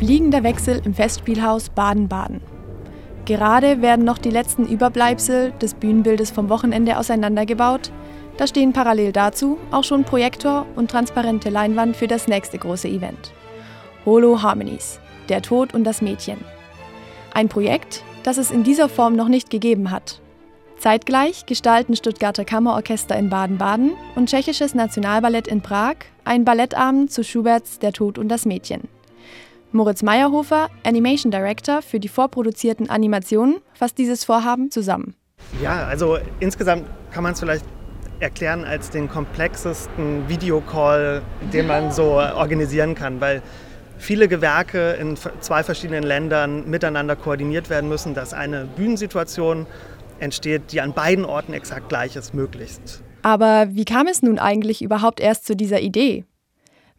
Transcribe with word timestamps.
fliegender 0.00 0.42
Wechsel 0.42 0.80
im 0.86 0.94
Festspielhaus 0.94 1.68
Baden-Baden. 1.68 2.40
Gerade 3.26 3.82
werden 3.82 4.06
noch 4.06 4.16
die 4.16 4.30
letzten 4.30 4.66
Überbleibsel 4.66 5.52
des 5.60 5.74
Bühnenbildes 5.74 6.30
vom 6.30 6.48
Wochenende 6.48 6.96
auseinandergebaut. 6.96 7.92
Da 8.38 8.46
stehen 8.46 8.72
parallel 8.72 9.12
dazu 9.12 9.58
auch 9.70 9.84
schon 9.84 10.04
Projektor 10.04 10.64
und 10.74 10.90
transparente 10.90 11.50
Leinwand 11.50 11.98
für 11.98 12.06
das 12.06 12.28
nächste 12.28 12.56
große 12.56 12.88
Event. 12.88 13.34
Holo 14.06 14.40
Harmonies, 14.40 15.00
der 15.28 15.42
Tod 15.42 15.74
und 15.74 15.84
das 15.84 16.00
Mädchen. 16.00 16.38
Ein 17.34 17.50
Projekt, 17.50 18.02
das 18.22 18.38
es 18.38 18.50
in 18.50 18.64
dieser 18.64 18.88
Form 18.88 19.14
noch 19.14 19.28
nicht 19.28 19.50
gegeben 19.50 19.90
hat. 19.90 20.22
Zeitgleich 20.78 21.44
gestalten 21.44 21.94
Stuttgarter 21.94 22.46
Kammerorchester 22.46 23.18
in 23.18 23.28
Baden-Baden 23.28 23.92
und 24.16 24.30
Tschechisches 24.30 24.74
Nationalballett 24.74 25.46
in 25.46 25.60
Prag 25.60 25.96
einen 26.24 26.46
Ballettabend 26.46 27.12
zu 27.12 27.22
Schuberts 27.22 27.80
Der 27.80 27.92
Tod 27.92 28.16
und 28.16 28.28
das 28.28 28.46
Mädchen. 28.46 28.88
Moritz 29.72 30.02
Meyerhofer, 30.02 30.68
Animation 30.84 31.30
Director 31.30 31.80
für 31.80 32.00
die 32.00 32.08
vorproduzierten 32.08 32.90
Animationen, 32.90 33.56
fasst 33.72 33.98
dieses 33.98 34.24
Vorhaben 34.24 34.70
zusammen. 34.70 35.14
Ja, 35.62 35.86
also 35.86 36.18
insgesamt 36.40 36.86
kann 37.12 37.22
man 37.22 37.34
es 37.34 37.40
vielleicht 37.40 37.64
erklären 38.18 38.64
als 38.64 38.90
den 38.90 39.08
komplexesten 39.08 40.28
Videocall, 40.28 41.22
den 41.52 41.66
man 41.66 41.92
so 41.92 42.04
organisieren 42.04 42.94
kann, 42.94 43.20
weil 43.20 43.42
viele 43.98 44.28
Gewerke 44.28 44.92
in 44.92 45.16
zwei 45.40 45.62
verschiedenen 45.62 46.02
Ländern 46.02 46.68
miteinander 46.68 47.16
koordiniert 47.16 47.70
werden 47.70 47.88
müssen, 47.88 48.14
dass 48.14 48.34
eine 48.34 48.66
Bühnensituation 48.76 49.66
entsteht, 50.18 50.72
die 50.72 50.80
an 50.80 50.92
beiden 50.92 51.24
Orten 51.24 51.52
exakt 51.52 51.88
gleich 51.88 52.16
ist, 52.16 52.34
möglichst. 52.34 53.02
Aber 53.22 53.68
wie 53.70 53.84
kam 53.84 54.06
es 54.06 54.22
nun 54.22 54.38
eigentlich 54.38 54.82
überhaupt 54.82 55.20
erst 55.20 55.46
zu 55.46 55.54
dieser 55.54 55.80
Idee? 55.80 56.24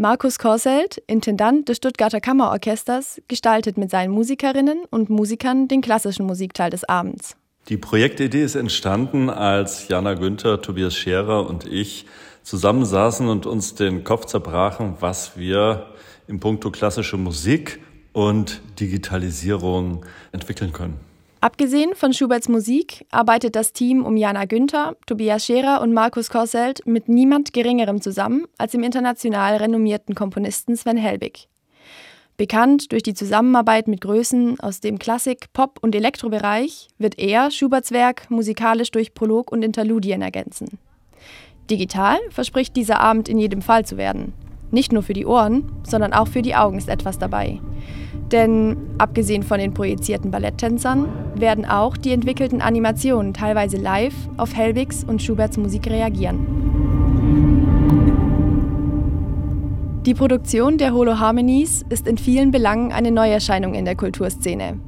Markus 0.00 0.38
Korselt, 0.38 1.02
Intendant 1.08 1.68
des 1.68 1.78
Stuttgarter 1.78 2.20
Kammerorchesters, 2.20 3.20
gestaltet 3.26 3.76
mit 3.76 3.90
seinen 3.90 4.12
Musikerinnen 4.12 4.84
und 4.90 5.10
Musikern 5.10 5.66
den 5.66 5.80
klassischen 5.80 6.24
Musikteil 6.24 6.70
des 6.70 6.84
Abends. 6.84 7.36
Die 7.68 7.78
Projektidee 7.78 8.44
ist 8.44 8.54
entstanden, 8.54 9.28
als 9.28 9.88
Jana 9.88 10.14
Günther, 10.14 10.62
Tobias 10.62 10.94
Scherer 10.94 11.50
und 11.50 11.66
ich 11.66 12.06
zusammensaßen 12.44 13.28
und 13.28 13.44
uns 13.46 13.74
den 13.74 14.04
Kopf 14.04 14.26
zerbrachen, 14.26 14.94
was 15.00 15.36
wir 15.36 15.86
im 16.28 16.38
Punkto 16.38 16.70
klassische 16.70 17.16
Musik 17.16 17.80
und 18.12 18.60
Digitalisierung 18.78 20.06
entwickeln 20.30 20.72
können. 20.72 21.07
Abgesehen 21.40 21.94
von 21.94 22.12
Schuberts 22.12 22.48
Musik 22.48 23.06
arbeitet 23.12 23.54
das 23.54 23.72
Team 23.72 24.04
um 24.04 24.16
Jana 24.16 24.44
Günther, 24.44 24.96
Tobias 25.06 25.46
Scherer 25.46 25.80
und 25.82 25.92
Markus 25.92 26.30
Korselt 26.30 26.84
mit 26.84 27.08
niemand 27.08 27.52
Geringerem 27.52 28.00
zusammen 28.00 28.46
als 28.58 28.72
dem 28.72 28.82
international 28.82 29.56
renommierten 29.56 30.16
Komponisten 30.16 30.76
Sven 30.76 30.96
Helbig. 30.96 31.48
Bekannt 32.36 32.90
durch 32.90 33.04
die 33.04 33.14
Zusammenarbeit 33.14 33.86
mit 33.86 34.00
Größen 34.00 34.58
aus 34.58 34.80
dem 34.80 34.98
Klassik-, 34.98 35.52
Pop- 35.52 35.78
und 35.80 35.94
Elektrobereich 35.94 36.88
wird 36.98 37.18
er 37.20 37.52
Schuberts 37.52 37.92
Werk 37.92 38.30
musikalisch 38.30 38.90
durch 38.90 39.14
Prolog 39.14 39.52
und 39.52 39.62
Interludien 39.62 40.22
ergänzen. 40.22 40.78
Digital 41.70 42.18
verspricht 42.30 42.74
dieser 42.74 43.00
Abend 43.00 43.28
in 43.28 43.38
jedem 43.38 43.62
Fall 43.62 43.84
zu 43.84 43.96
werden. 43.96 44.32
Nicht 44.70 44.92
nur 44.92 45.02
für 45.02 45.14
die 45.14 45.26
Ohren, 45.26 45.64
sondern 45.82 46.12
auch 46.12 46.28
für 46.28 46.42
die 46.42 46.54
Augen 46.54 46.78
ist 46.78 46.88
etwas 46.88 47.18
dabei. 47.18 47.60
Denn 48.32 48.76
abgesehen 48.98 49.42
von 49.42 49.58
den 49.58 49.72
projizierten 49.72 50.30
Balletttänzern 50.30 51.06
werden 51.34 51.64
auch 51.64 51.96
die 51.96 52.12
entwickelten 52.12 52.60
Animationen 52.60 53.32
teilweise 53.32 53.78
live 53.78 54.14
auf 54.36 54.54
Helwigs 54.54 55.04
und 55.04 55.22
Schuberts 55.22 55.56
Musik 55.56 55.88
reagieren. 55.88 56.68
Die 60.04 60.14
Produktion 60.14 60.78
der 60.78 60.92
Holo 60.92 61.18
Harmonies 61.18 61.84
ist 61.88 62.06
in 62.06 62.18
vielen 62.18 62.50
Belangen 62.50 62.92
eine 62.92 63.10
Neuerscheinung 63.10 63.74
in 63.74 63.84
der 63.84 63.96
Kulturszene. 63.96 64.78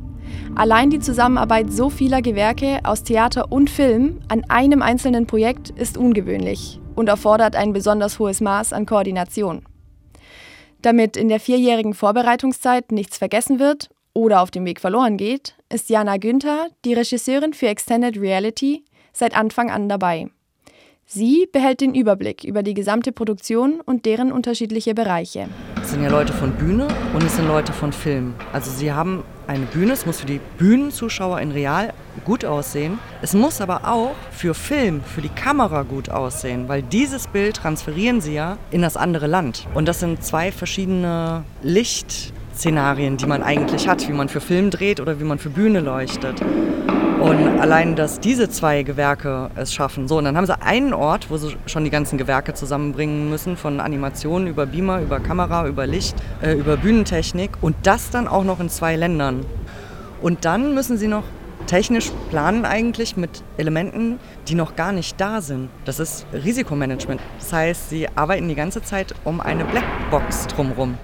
Allein 0.55 0.91
die 0.91 0.99
Zusammenarbeit 0.99 1.73
so 1.73 1.91
vieler 1.91 2.23
Gewerke 2.23 2.81
aus 2.85 3.03
Theater 3.03 3.51
und 3.51 3.71
Film 3.71 4.21
an 4.29 4.45
einem 4.49 4.83
einzelnen 4.83 5.27
Projekt 5.27 5.71
ist 5.71 5.97
ungewöhnlich 5.97 6.81
und 6.95 7.09
erfordert 7.09 7.57
ein 7.57 7.73
besonders 7.73 8.19
hohes 8.19 8.41
Maß 8.41 8.73
an 8.73 8.87
Koordination. 8.87 9.63
Damit 10.83 11.17
in 11.17 11.29
der 11.29 11.41
vierjährigen 11.41 11.95
Vorbereitungszeit 11.95 12.91
nichts 12.91 13.19
vergessen 13.19 13.59
wird 13.59 13.91
oder 14.15 14.41
auf 14.41 14.51
dem 14.51 14.65
Weg 14.65 14.81
verloren 14.81 15.17
geht, 15.17 15.55
ist 15.73 15.91
Jana 15.91 16.17
Günther, 16.17 16.69
die 16.85 16.95
Regisseurin 16.95 17.53
für 17.53 17.69
Extended 17.69 18.19
Reality, 18.19 18.85
seit 19.13 19.37
Anfang 19.37 19.71
an 19.71 19.89
dabei. 19.89 20.29
Sie 21.07 21.49
behält 21.51 21.81
den 21.81 21.95
Überblick 21.95 22.45
über 22.45 22.63
die 22.63 22.75
gesamte 22.75 23.13
Produktion 23.13 23.81
und 23.81 24.07
deren 24.07 24.33
unterschiedliche 24.33 24.95
Bereiche. 24.95 25.49
Es 25.91 25.95
sind 25.95 26.05
ja 26.05 26.11
Leute 26.11 26.33
von 26.33 26.53
Bühne 26.53 26.87
und 27.15 27.25
es 27.25 27.35
sind 27.35 27.49
Leute 27.49 27.73
von 27.73 27.93
Film. 27.93 28.35
Also 28.53 28.71
sie 28.71 28.93
haben 28.93 29.25
eine 29.49 29.67
Bühne, 29.67 29.93
es 29.93 30.07
muss 30.07 30.21
für 30.21 30.27
die 30.27 30.41
Bühnenzuschauer 30.57 31.41
in 31.41 31.51
real 31.51 31.93
gut 32.25 32.45
aussehen. 32.45 33.01
Es 33.23 33.35
muss 33.35 33.61
aber 33.61 33.81
auch 33.89 34.15
für 34.31 34.55
Film, 34.55 35.03
für 35.03 35.21
die 35.21 35.31
Kamera 35.31 35.83
gut 35.83 36.09
aussehen, 36.09 36.69
weil 36.69 36.83
dieses 36.83 37.27
Bild 37.27 37.57
transferieren 37.57 38.21
sie 38.21 38.35
ja 38.35 38.57
in 38.71 38.83
das 38.83 38.97
andere 38.97 39.27
Land. 39.27 39.67
Und 39.75 39.89
das 39.89 39.99
sind 39.99 40.23
zwei 40.23 40.53
verschiedene 40.53 41.43
Lichtszenarien, 42.61 43.17
die 43.17 43.25
man 43.25 43.43
eigentlich 43.43 43.89
hat, 43.89 44.07
wie 44.07 44.13
man 44.13 44.29
für 44.29 44.43
Film 44.43 44.69
dreht 44.69 45.01
oder 45.01 45.19
wie 45.19 45.25
man 45.25 45.39
für 45.39 45.49
Bühne 45.49 45.81
leuchtet. 45.81 46.43
Und 46.43 47.59
allein, 47.59 47.97
dass 47.97 48.21
diese 48.21 48.51
zwei 48.51 48.83
Gewerke 48.83 49.51
es 49.57 49.73
schaffen. 49.73 50.09
So, 50.09 50.19
und 50.19 50.25
dann 50.25 50.37
haben 50.37 50.45
sie 50.45 50.61
einen 50.61 50.93
Ort, 50.93 51.31
wo 51.31 51.39
sie 51.39 51.57
schon 51.65 51.85
die 51.85 51.91
ganzen 51.91 52.19
Gewerke 52.19 52.53
zusammenbringen 52.53 53.31
müssen, 53.31 53.57
von 53.57 53.81
Animationen 53.81 54.47
über 54.47 54.67
Beamer, 54.67 55.01
über 55.01 55.21
Kamera, 55.21 55.67
über 55.67 55.87
Licht, 55.87 56.15
äh, 56.43 56.53
über 56.53 56.77
Bühnentechnik 56.77 57.51
und 57.63 57.77
das 57.85 58.11
dann 58.11 58.29
auch 58.29 58.45
noch 58.45 58.61
in 58.61 58.69
zwei 58.69 58.95
Ländern. 58.95 59.47
Und 60.21 60.45
dann 60.45 60.75
müssen 60.75 60.99
sie 60.99 61.09
noch 61.09 61.25
technisch 61.67 62.11
planen 62.29 62.67
eigentlich 62.67 63.17
mit 63.17 63.43
Elementen, 63.57 64.19
die 64.49 64.55
noch 64.55 64.77
gar 64.77 64.93
nicht 64.93 65.19
da 65.19 65.41
sind. 65.41 65.71
Das 65.87 65.99
ist 65.99 66.27
Risikomanagement. 66.35 67.23
Das 67.39 67.55
heißt, 67.55 67.89
sie 67.89 68.07
arbeiten 68.17 68.49
die 68.49 68.55
ganze 68.55 68.83
Zeit 68.83 69.15
um 69.25 69.41
eine 69.41 69.65
Blackbox 69.65 70.47
drumherum. 70.49 70.99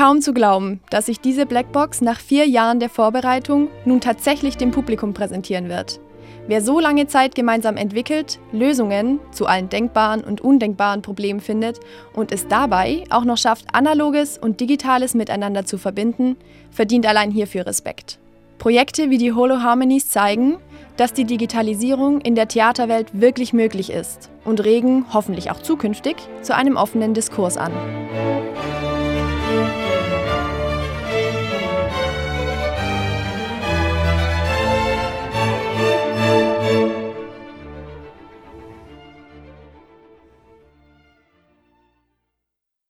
Kaum 0.00 0.22
zu 0.22 0.32
glauben, 0.32 0.80
dass 0.88 1.04
sich 1.04 1.20
diese 1.20 1.44
Blackbox 1.44 2.00
nach 2.00 2.18
vier 2.20 2.46
Jahren 2.46 2.80
der 2.80 2.88
Vorbereitung 2.88 3.68
nun 3.84 4.00
tatsächlich 4.00 4.56
dem 4.56 4.70
Publikum 4.70 5.12
präsentieren 5.12 5.68
wird. 5.68 6.00
Wer 6.46 6.62
so 6.62 6.80
lange 6.80 7.06
Zeit 7.06 7.34
gemeinsam 7.34 7.76
entwickelt, 7.76 8.38
Lösungen 8.50 9.20
zu 9.30 9.44
allen 9.44 9.68
denkbaren 9.68 10.24
und 10.24 10.40
undenkbaren 10.40 11.02
Problemen 11.02 11.40
findet 11.40 11.80
und 12.14 12.32
es 12.32 12.48
dabei 12.48 13.04
auch 13.10 13.26
noch 13.26 13.36
schafft, 13.36 13.74
analoges 13.74 14.38
und 14.38 14.60
digitales 14.60 15.12
miteinander 15.12 15.66
zu 15.66 15.76
verbinden, 15.76 16.36
verdient 16.70 17.06
allein 17.06 17.30
hierfür 17.30 17.66
Respekt. 17.66 18.18
Projekte 18.56 19.10
wie 19.10 19.18
die 19.18 19.34
Holo 19.34 19.60
Harmonies 19.60 20.08
zeigen, 20.08 20.56
dass 20.96 21.12
die 21.12 21.24
Digitalisierung 21.26 22.22
in 22.22 22.34
der 22.34 22.48
Theaterwelt 22.48 23.20
wirklich 23.20 23.52
möglich 23.52 23.90
ist 23.90 24.30
und 24.46 24.64
regen, 24.64 25.04
hoffentlich 25.12 25.50
auch 25.50 25.60
zukünftig, 25.60 26.16
zu 26.40 26.54
einem 26.54 26.76
offenen 26.76 27.12
Diskurs 27.12 27.58
an. 27.58 27.72